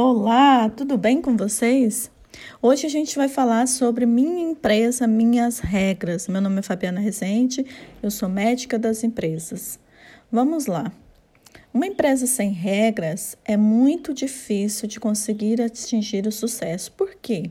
Olá, 0.00 0.70
tudo 0.70 0.96
bem 0.96 1.20
com 1.20 1.36
vocês? 1.36 2.08
Hoje 2.62 2.86
a 2.86 2.88
gente 2.88 3.16
vai 3.16 3.28
falar 3.28 3.66
sobre 3.66 4.06
minha 4.06 4.48
empresa, 4.48 5.08
minhas 5.08 5.58
regras. 5.58 6.28
Meu 6.28 6.40
nome 6.40 6.60
é 6.60 6.62
Fabiana 6.62 7.00
Rezende, 7.00 7.66
eu 8.00 8.08
sou 8.08 8.28
médica 8.28 8.78
das 8.78 9.02
empresas. 9.02 9.76
Vamos 10.30 10.66
lá. 10.66 10.92
Uma 11.74 11.88
empresa 11.88 12.28
sem 12.28 12.52
regras 12.52 13.36
é 13.44 13.56
muito 13.56 14.14
difícil 14.14 14.86
de 14.86 15.00
conseguir 15.00 15.60
atingir 15.60 16.28
o 16.28 16.30
sucesso. 16.30 16.92
Por 16.92 17.16
quê? 17.16 17.50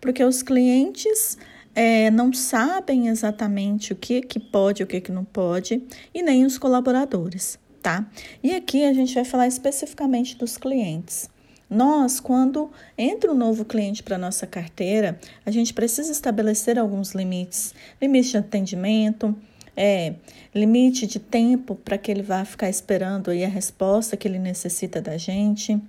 Porque 0.00 0.22
os 0.22 0.44
clientes 0.44 1.36
é, 1.74 2.08
não 2.08 2.32
sabem 2.32 3.08
exatamente 3.08 3.92
o 3.92 3.96
que, 3.96 4.20
que 4.20 4.38
pode 4.38 4.80
e 4.80 4.84
o 4.84 4.86
que, 4.86 5.00
que 5.00 5.10
não 5.10 5.24
pode, 5.24 5.82
e 6.14 6.22
nem 6.22 6.44
os 6.44 6.56
colaboradores, 6.56 7.58
tá? 7.82 8.08
E 8.44 8.54
aqui 8.54 8.84
a 8.84 8.92
gente 8.92 9.12
vai 9.12 9.24
falar 9.24 9.48
especificamente 9.48 10.38
dos 10.38 10.56
clientes. 10.56 11.28
Nós, 11.70 12.18
quando 12.18 12.68
entra 12.98 13.30
um 13.30 13.34
novo 13.34 13.64
cliente 13.64 14.02
para 14.02 14.18
nossa 14.18 14.44
carteira, 14.44 15.20
a 15.46 15.52
gente 15.52 15.72
precisa 15.72 16.10
estabelecer 16.10 16.76
alguns 16.76 17.12
limites, 17.12 17.72
limite 18.02 18.32
de 18.32 18.38
atendimento, 18.38 19.36
é, 19.76 20.14
limite 20.52 21.06
de 21.06 21.20
tempo 21.20 21.76
para 21.76 21.96
que 21.96 22.10
ele 22.10 22.22
vá 22.22 22.44
ficar 22.44 22.68
esperando 22.68 23.30
aí 23.30 23.44
a 23.44 23.48
resposta 23.48 24.16
que 24.16 24.26
ele 24.26 24.38
necessita 24.40 25.00
da 25.00 25.16
gente, 25.16 25.80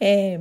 é, 0.00 0.40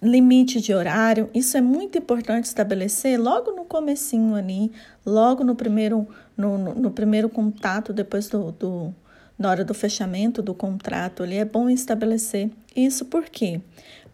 limite 0.00 0.60
de 0.60 0.72
horário. 0.72 1.28
Isso 1.34 1.56
é 1.56 1.60
muito 1.60 1.98
importante 1.98 2.44
estabelecer 2.44 3.20
logo 3.20 3.50
no 3.50 3.64
comecinho 3.64 4.36
ali, 4.36 4.70
logo 5.04 5.42
no 5.42 5.56
primeiro, 5.56 6.06
no, 6.36 6.56
no, 6.56 6.74
no 6.74 6.90
primeiro 6.92 7.28
contato 7.28 7.92
depois 7.92 8.28
do, 8.28 8.52
do 8.52 8.94
na 9.40 9.48
hora 9.48 9.64
do 9.64 9.72
fechamento 9.72 10.42
do 10.42 10.52
contrato 10.52 11.22
ali, 11.22 11.38
é 11.38 11.46
bom 11.46 11.70
estabelecer 11.70 12.50
isso 12.76 13.06
por 13.06 13.24
quê? 13.24 13.58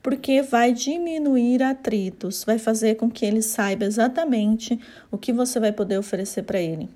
Porque 0.00 0.40
vai 0.40 0.72
diminuir 0.72 1.64
atritos, 1.64 2.44
vai 2.44 2.60
fazer 2.60 2.94
com 2.94 3.10
que 3.10 3.26
ele 3.26 3.42
saiba 3.42 3.84
exatamente 3.84 4.78
o 5.10 5.18
que 5.18 5.32
você 5.32 5.58
vai 5.58 5.72
poder 5.72 5.98
oferecer 5.98 6.44
para 6.44 6.60
ele. 6.60 6.88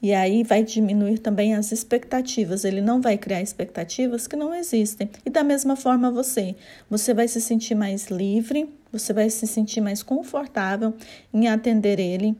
E 0.00 0.14
aí 0.14 0.44
vai 0.44 0.62
diminuir 0.62 1.18
também 1.18 1.54
as 1.56 1.72
expectativas. 1.72 2.64
Ele 2.64 2.80
não 2.80 3.00
vai 3.00 3.18
criar 3.18 3.42
expectativas 3.42 4.28
que 4.28 4.36
não 4.36 4.54
existem. 4.54 5.10
E 5.26 5.28
da 5.28 5.42
mesma 5.42 5.74
forma 5.74 6.08
você, 6.08 6.54
você 6.88 7.12
vai 7.12 7.26
se 7.26 7.40
sentir 7.40 7.74
mais 7.74 8.06
livre, 8.06 8.72
você 8.92 9.12
vai 9.12 9.28
se 9.28 9.46
sentir 9.46 9.80
mais 9.80 10.04
confortável 10.04 10.94
em 11.34 11.48
atender 11.48 11.98
ele 11.98 12.36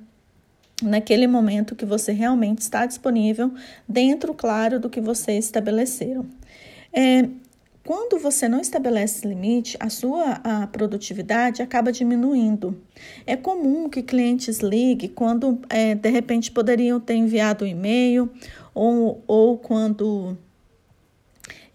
naquele 0.82 1.26
momento 1.26 1.74
que 1.74 1.84
você 1.84 2.12
realmente 2.12 2.60
está 2.60 2.86
disponível, 2.86 3.52
dentro, 3.88 4.34
claro, 4.34 4.78
do 4.78 4.90
que 4.90 5.00
você 5.00 5.32
estabeleceram. 5.32 6.26
É, 6.92 7.28
quando 7.84 8.18
você 8.18 8.48
não 8.48 8.60
estabelece 8.60 9.26
limite, 9.26 9.76
a 9.80 9.88
sua 9.88 10.40
a 10.44 10.66
produtividade 10.66 11.62
acaba 11.62 11.90
diminuindo. 11.90 12.80
É 13.26 13.36
comum 13.36 13.88
que 13.88 14.02
clientes 14.02 14.58
liguem 14.58 15.08
quando, 15.08 15.58
é, 15.68 15.94
de 15.94 16.10
repente, 16.10 16.50
poderiam 16.50 17.00
ter 17.00 17.14
enviado 17.14 17.64
um 17.64 17.68
e-mail 17.68 18.30
ou, 18.74 19.24
ou 19.26 19.58
quando 19.58 20.36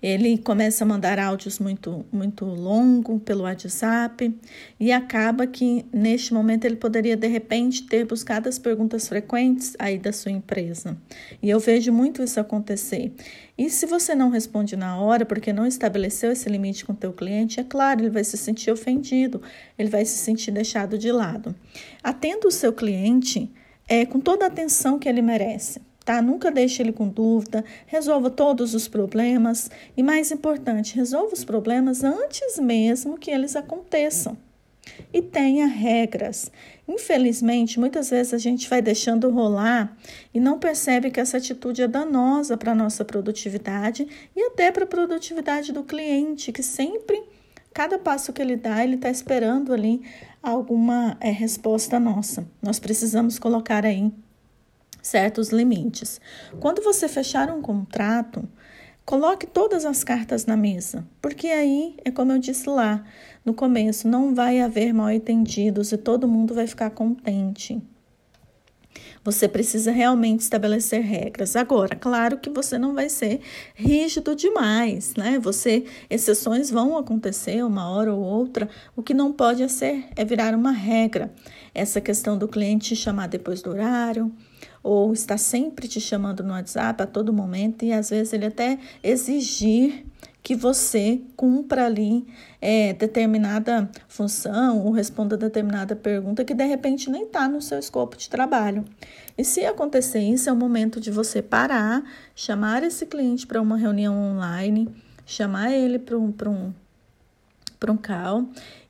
ele 0.01 0.37
começa 0.37 0.83
a 0.83 0.87
mandar 0.87 1.17
áudios 1.17 1.57
muito, 1.57 2.05
muito 2.11 2.45
longos 2.45 3.21
pelo 3.23 3.43
WhatsApp 3.43 4.33
e 4.79 4.91
acaba 4.91 5.47
que 5.47 5.85
neste 5.91 6.33
momento 6.33 6.65
ele 6.65 6.75
poderia 6.75 7.15
de 7.15 7.27
repente 7.27 7.87
ter 7.87 8.05
buscado 8.05 8.47
as 8.47 8.59
perguntas 8.59 9.07
frequentes 9.07 9.75
aí 9.79 9.97
da 9.97 10.11
sua 10.11 10.31
empresa. 10.31 10.97
E 11.41 11.49
eu 11.49 11.59
vejo 11.59 11.91
muito 11.91 12.21
isso 12.21 12.39
acontecer. 12.39 13.13
E 13.57 13.69
se 13.69 13.85
você 13.85 14.13
não 14.13 14.29
responde 14.29 14.75
na 14.75 14.99
hora 14.99 15.25
porque 15.25 15.53
não 15.53 15.65
estabeleceu 15.65 16.31
esse 16.31 16.49
limite 16.49 16.85
com 16.85 16.93
o 16.93 16.95
teu 16.95 17.13
cliente, 17.13 17.59
é 17.59 17.63
claro, 17.63 18.01
ele 18.01 18.09
vai 18.09 18.23
se 18.23 18.37
sentir 18.37 18.69
ofendido, 18.69 19.41
ele 19.77 19.89
vai 19.89 20.05
se 20.05 20.17
sentir 20.17 20.51
deixado 20.51 20.97
de 20.97 21.11
lado. 21.11 21.55
Atenda 22.03 22.47
o 22.47 22.51
seu 22.51 22.73
cliente 22.73 23.51
é, 23.87 24.05
com 24.05 24.19
toda 24.19 24.45
a 24.45 24.47
atenção 24.47 24.99
que 24.99 25.07
ele 25.07 25.21
merece 25.21 25.81
tá? 26.05 26.21
Nunca 26.21 26.51
deixe 26.51 26.83
ele 26.83 26.93
com 26.93 27.09
dúvida, 27.09 27.65
resolva 27.87 28.29
todos 28.29 28.75
os 28.75 28.87
problemas 28.87 29.71
e 29.97 30.03
mais 30.03 30.31
importante, 30.31 30.95
resolva 30.95 31.33
os 31.33 31.43
problemas 31.43 32.03
antes 32.03 32.59
mesmo 32.59 33.17
que 33.17 33.31
eles 33.31 33.55
aconteçam. 33.55 34.37
E 35.11 35.19
tenha 35.19 35.65
regras. 35.65 36.51
Infelizmente, 36.87 37.79
muitas 37.79 38.11
vezes 38.11 38.35
a 38.35 38.37
gente 38.37 38.69
vai 38.69 38.83
deixando 38.83 39.31
rolar 39.31 39.97
e 40.31 40.39
não 40.39 40.59
percebe 40.59 41.09
que 41.09 41.19
essa 41.19 41.37
atitude 41.37 41.81
é 41.81 41.87
danosa 41.87 42.55
para 42.55 42.73
a 42.73 42.75
nossa 42.75 43.03
produtividade 43.03 44.07
e 44.35 44.43
até 44.43 44.71
para 44.71 44.83
a 44.83 44.87
produtividade 44.87 45.73
do 45.73 45.83
cliente, 45.83 46.51
que 46.51 46.61
sempre, 46.61 47.19
cada 47.73 47.97
passo 47.97 48.31
que 48.31 48.39
ele 48.39 48.55
dá, 48.55 48.83
ele 48.83 48.93
está 48.93 49.09
esperando 49.09 49.73
ali 49.73 50.03
alguma 50.41 51.17
é, 51.19 51.31
resposta 51.31 51.99
nossa. 51.99 52.47
Nós 52.61 52.79
precisamos 52.79 53.39
colocar 53.39 53.83
aí 53.83 54.11
certos 55.05 55.49
limites. 55.49 56.19
Quando 56.59 56.81
você 56.81 57.07
fechar 57.07 57.51
um 57.51 57.61
contrato, 57.61 58.43
coloque 59.05 59.45
todas 59.45 59.85
as 59.85 60.03
cartas 60.03 60.47
na 60.47 60.57
mesa, 60.57 61.07
porque 61.21 61.47
aí 61.47 61.95
é 62.03 62.09
como 62.09 62.31
eu 62.31 62.39
disse 62.39 62.67
lá 62.67 63.03
no 63.45 63.53
começo, 63.53 64.07
não 64.07 64.33
vai 64.33 64.59
haver 64.59 64.91
mal 64.93 65.11
entendidos 65.11 65.91
e 65.91 65.97
todo 65.97 66.27
mundo 66.27 66.55
vai 66.55 66.65
ficar 66.65 66.89
contente. 66.89 67.79
Você 69.23 69.47
precisa 69.47 69.91
realmente 69.91 70.41
estabelecer 70.41 71.01
regras. 71.01 71.55
Agora, 71.55 71.95
claro 71.95 72.37
que 72.37 72.49
você 72.49 72.77
não 72.77 72.93
vai 72.93 73.09
ser 73.09 73.41
rígido 73.75 74.35
demais, 74.35 75.15
né? 75.15 75.39
Você, 75.39 75.85
exceções 76.09 76.71
vão 76.71 76.97
acontecer 76.97 77.63
uma 77.63 77.89
hora 77.89 78.13
ou 78.13 78.21
outra. 78.21 78.69
O 78.95 79.03
que 79.03 79.13
não 79.13 79.33
pode 79.33 79.67
ser 79.71 80.05
é 80.15 80.23
virar 80.23 80.55
uma 80.55 80.71
regra. 80.71 81.33
Essa 81.73 81.99
questão 81.99 82.37
do 82.37 82.47
cliente 82.47 82.95
chamar 82.95 83.27
depois 83.27 83.61
do 83.61 83.71
horário, 83.71 84.31
ou 84.85 85.11
está 85.11 85.35
sempre 85.35 85.87
te 85.87 85.99
chamando 85.99 86.43
no 86.43 86.51
WhatsApp 86.51 87.01
a 87.01 87.07
todo 87.07 87.33
momento 87.33 87.83
e 87.83 87.91
às 87.91 88.11
vezes 88.11 88.33
ele 88.33 88.45
até 88.45 88.77
exigir 89.01 90.05
que 90.43 90.53
você 90.55 91.19
cumpra 91.35 91.87
ali 91.87 92.23
é, 92.61 92.93
determinada 92.93 93.89
função 94.07 94.85
ou 94.85 94.91
responda 94.91 95.35
determinada 95.35 95.95
pergunta 95.95 96.45
que 96.45 96.53
de 96.53 96.63
repente 96.65 97.09
nem 97.09 97.23
está 97.23 97.47
no 97.47 97.63
seu 97.63 97.79
escopo 97.79 98.15
de 98.15 98.29
trabalho. 98.29 98.85
E 99.35 99.43
se 99.43 99.65
acontecer 99.65 100.19
isso, 100.19 100.51
é 100.51 100.53
o 100.53 100.55
momento 100.55 100.99
de 100.99 101.09
você 101.09 101.41
parar, 101.41 102.03
chamar 102.35 102.83
esse 102.83 103.07
cliente 103.07 103.47
para 103.47 103.59
uma 103.59 103.77
reunião 103.77 104.15
online, 104.15 104.87
chamar 105.25 105.71
ele 105.71 105.97
para 105.97 106.15
um, 106.15 106.31
um, 106.45 106.73
um 107.89 107.97
call 107.97 108.47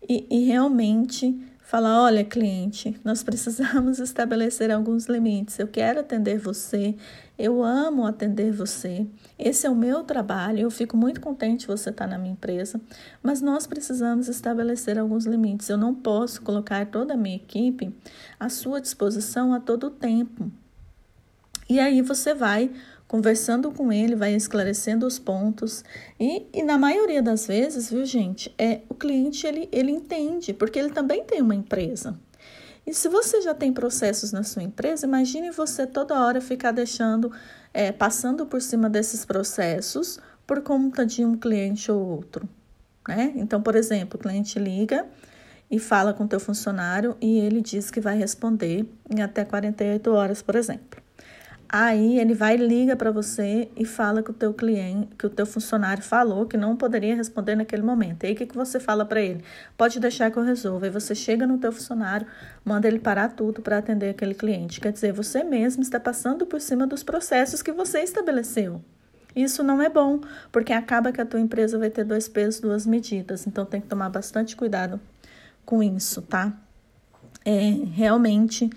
e, 0.10 0.28
e 0.30 0.44
realmente 0.44 1.34
Falar, 1.66 2.00
olha, 2.00 2.24
cliente, 2.24 2.96
nós 3.04 3.24
precisamos 3.24 3.98
estabelecer 4.00 4.70
alguns 4.70 5.08
limites. 5.08 5.58
Eu 5.58 5.68
quero 5.68 6.00
atender 6.00 6.38
você, 6.38 6.96
eu 7.40 7.64
amo 7.64 8.06
atender 8.06 8.52
você. 8.52 9.08
Esse 9.38 9.66
é 9.66 9.70
o 9.70 9.76
meu 9.76 10.04
trabalho. 10.04 10.60
Eu 10.60 10.70
fico 10.70 10.96
muito 10.96 11.20
contente 11.20 11.66
você 11.66 11.90
estar 11.90 12.06
na 12.06 12.20
minha 12.20 12.34
empresa, 12.34 12.80
mas 13.24 13.42
nós 13.42 13.66
precisamos 13.66 14.28
estabelecer 14.28 15.00
alguns 15.00 15.26
limites. 15.26 15.68
Eu 15.68 15.76
não 15.76 15.96
posso 15.96 16.44
colocar 16.44 16.86
toda 16.86 17.16
a 17.16 17.18
minha 17.18 17.38
equipe 17.38 17.92
à 18.40 18.48
sua 18.48 18.80
disposição 18.80 19.52
a 19.52 19.60
todo 19.60 19.90
tempo. 19.90 20.52
E 21.68 21.80
aí 21.80 22.00
você 22.04 22.36
vai 22.36 22.72
conversando 23.08 23.72
com 23.72 23.92
ele, 23.92 24.16
vai 24.16 24.34
esclarecendo 24.34 25.06
os 25.06 25.20
pontos 25.20 25.84
e, 26.20 26.46
e 26.54 26.64
na 26.64 26.78
maioria 26.78 27.22
das 27.22 27.48
vezes, 27.48 27.90
viu 27.90 28.06
gente, 28.06 28.54
é 28.58 28.82
o 28.90 28.96
cliente 28.96 29.46
ele, 29.46 29.70
ele 29.72 29.92
entende 29.92 30.54
porque 30.54 30.80
ele 30.80 30.90
também 30.90 31.24
tem 31.24 31.42
uma 31.42 31.56
empresa. 31.56 32.20
E 32.86 32.94
se 32.94 33.10
você 33.10 33.42
já 33.42 33.54
tem 33.54 33.74
processos 33.74 34.32
na 34.32 34.44
sua 34.44 34.62
empresa, 34.62 35.08
imagine 35.08 35.50
você 35.50 35.88
toda 35.88 36.20
hora 36.20 36.40
ficar 36.40 36.72
deixando, 36.72 37.32
é, 37.74 37.92
passando 37.92 38.46
por 38.46 38.62
cima 38.62 38.90
desses 38.90 39.26
processos 39.26 40.20
por 40.46 40.62
conta 40.62 41.06
de 41.06 41.26
um 41.26 41.36
cliente 41.36 41.92
ou 41.92 42.00
outro, 42.00 42.48
né? 43.08 43.34
Então, 43.36 43.62
por 43.62 43.76
exemplo, 43.76 44.20
o 44.20 44.22
cliente 44.22 44.60
liga 44.60 45.08
e 45.70 45.80
fala 45.80 46.14
com 46.14 46.26
o 46.26 46.28
teu 46.28 46.40
funcionário 46.40 47.18
e 47.20 47.40
ele 47.40 47.60
diz 47.60 47.90
que 47.90 48.00
vai 48.00 48.16
responder 48.16 48.88
em 49.10 49.22
até 49.24 49.44
48 49.44 50.12
horas, 50.12 50.44
por 50.44 50.56
exemplo. 50.56 51.05
Aí 51.68 52.20
ele 52.20 52.34
vai 52.34 52.56
liga 52.56 52.96
para 52.96 53.12
você 53.12 53.70
e 53.76 53.86
fala 53.86 54.22
que 54.22 54.30
o 54.30 54.34
teu 54.34 54.54
cliente, 54.54 55.10
que 55.18 55.26
o 55.26 55.30
teu 55.30 55.46
funcionário 55.46 56.04
falou 56.04 56.46
que 56.46 56.56
não 56.56 56.76
poderia 56.76 57.16
responder 57.16 57.56
naquele 57.56 57.82
momento. 57.82 58.24
E 58.24 58.28
aí 58.28 58.34
o 58.34 58.36
que, 58.36 58.46
que 58.46 58.56
você 58.56 58.80
fala 58.80 59.04
para 59.04 59.20
ele? 59.22 59.44
Pode 59.76 60.00
deixar 60.00 60.30
que 60.32 60.38
eu 60.38 60.44
resolva. 60.44 60.86
Aí 60.86 60.92
você 60.92 61.16
chega 61.16 61.48
no 61.48 61.58
teu 61.58 61.72
funcionário, 61.72 62.28
manda 62.64 62.88
ele 62.88 63.00
parar 63.00 63.30
tudo 63.30 63.62
para 63.62 63.80
atender 63.80 64.10
aquele 64.10 64.36
cliente. 64.36 64.80
Quer 64.80 64.92
dizer, 64.92 65.12
você 65.12 65.44
mesmo 65.44 65.82
está 65.82 66.00
passando 66.00 66.46
por 66.46 66.62
cima 66.62 66.86
dos 66.86 67.04
processos 67.04 67.62
que 67.62 67.72
você 67.72 68.00
estabeleceu. 68.00 68.82
Isso 69.36 69.62
não 69.64 69.82
é 69.82 69.90
bom, 69.90 70.22
porque 70.52 70.72
acaba 70.72 71.12
que 71.12 71.20
a 71.20 71.26
tua 71.26 71.42
empresa 71.42 71.78
vai 71.78 71.90
ter 71.90 72.06
dois 72.06 72.28
pesos, 72.30 72.62
duas 72.62 72.86
medidas. 72.86 73.46
Então 73.46 73.66
tem 73.66 73.82
que 73.82 73.88
tomar 73.88 74.10
bastante 74.10 74.56
cuidado 74.56 75.00
com 75.66 75.84
isso, 75.84 76.22
tá? 76.22 76.54
É 77.44 77.70
realmente 77.94 78.70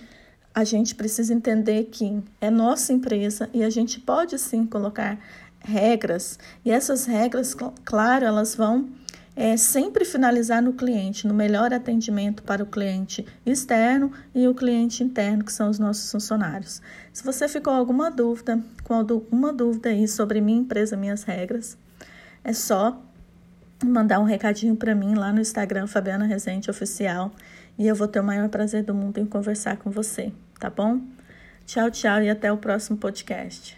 a 0.58 0.64
gente 0.64 0.96
precisa 0.96 1.32
entender 1.32 1.84
que 1.84 2.20
é 2.40 2.50
nossa 2.50 2.92
empresa 2.92 3.48
e 3.54 3.62
a 3.62 3.70
gente 3.70 4.00
pode 4.00 4.36
sim 4.40 4.66
colocar 4.66 5.16
regras, 5.60 6.36
e 6.64 6.70
essas 6.72 7.06
regras, 7.06 7.54
claro, 7.84 8.24
elas 8.24 8.56
vão 8.56 8.88
é 9.36 9.56
sempre 9.56 10.04
finalizar 10.04 10.60
no 10.60 10.72
cliente, 10.72 11.28
no 11.28 11.32
melhor 11.32 11.72
atendimento 11.72 12.42
para 12.42 12.60
o 12.60 12.66
cliente 12.66 13.24
externo 13.46 14.10
e 14.34 14.48
o 14.48 14.54
cliente 14.54 15.04
interno, 15.04 15.44
que 15.44 15.52
são 15.52 15.70
os 15.70 15.78
nossos 15.78 16.10
funcionários. 16.10 16.82
Se 17.12 17.22
você 17.22 17.46
ficou 17.46 17.72
alguma 17.72 18.10
dúvida, 18.10 18.60
com 18.82 18.94
alguma 18.94 19.52
dúvida 19.52 19.90
aí 19.90 20.08
sobre 20.08 20.40
minha 20.40 20.58
empresa, 20.58 20.96
minhas 20.96 21.22
regras, 21.22 21.78
é 22.42 22.52
só 22.52 23.00
mandar 23.84 24.18
um 24.18 24.24
recadinho 24.24 24.74
para 24.74 24.92
mim 24.92 25.14
lá 25.14 25.32
no 25.32 25.40
Instagram 25.40 25.86
Fabiana 25.86 26.26
Resente 26.26 26.68
Oficial 26.68 27.30
e 27.78 27.86
eu 27.86 27.94
vou 27.94 28.08
ter 28.08 28.18
o 28.18 28.24
maior 28.24 28.48
prazer 28.48 28.82
do 28.82 28.92
mundo 28.92 29.18
em 29.18 29.24
conversar 29.24 29.76
com 29.76 29.88
você, 29.88 30.32
tá 30.58 30.68
bom? 30.68 31.00
Tchau, 31.66 31.90
tchau 31.90 32.22
e 32.22 32.30
até 32.30 32.50
o 32.50 32.56
próximo 32.56 32.98
podcast. 32.98 33.77